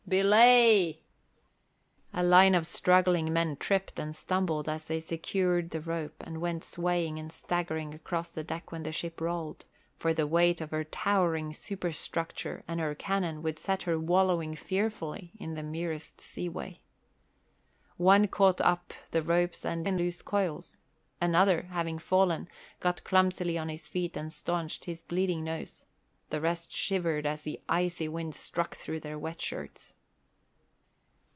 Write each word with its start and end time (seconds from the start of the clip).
"Belay!" 0.09 0.99
A 2.11 2.21
line 2.21 2.53
of 2.53 2.67
struggling 2.67 3.31
men 3.31 3.55
tripped 3.55 3.97
and 3.97 4.13
stumbled 4.13 4.67
as 4.67 4.83
they 4.85 4.99
secured 4.99 5.69
the 5.69 5.79
rope 5.79 6.21
and 6.27 6.41
went 6.41 6.65
swaying 6.65 7.17
and 7.17 7.31
staggering 7.31 7.93
across 7.93 8.31
the 8.33 8.43
deck 8.43 8.73
when 8.73 8.83
the 8.83 8.91
ship 8.91 9.21
rolled; 9.21 9.63
for 9.97 10.13
the 10.13 10.27
weight 10.27 10.59
of 10.59 10.71
her 10.71 10.83
towering 10.83 11.53
superstructure 11.53 12.61
and 12.67 12.81
her 12.81 12.93
cannon 12.93 13.41
would 13.41 13.57
set 13.57 13.83
her 13.83 13.97
wallowing 13.97 14.53
fearfully 14.53 15.31
in 15.39 15.53
the 15.53 15.63
merest 15.63 16.19
seaway. 16.19 16.81
One 17.95 18.27
caught 18.27 18.59
up 18.59 18.93
the 19.11 19.23
rope's 19.23 19.63
end 19.63 19.87
in 19.87 19.95
loose 19.97 20.21
coils; 20.21 20.79
another, 21.21 21.69
having 21.69 21.97
fallen, 21.99 22.49
got 22.81 23.05
clumsily 23.05 23.57
on 23.57 23.69
his 23.69 23.87
feet 23.87 24.17
and 24.17 24.33
staunched 24.33 24.83
his 24.83 25.03
bleeding 25.03 25.45
nose; 25.45 25.85
the 26.31 26.41
rest 26.41 26.69
shivered 26.73 27.25
as 27.25 27.43
the 27.43 27.61
icy 27.69 28.09
wind 28.09 28.35
struck 28.35 28.75
through 28.75 28.99
their 28.99 29.17
wet 29.17 29.39
shirts. 29.41 29.95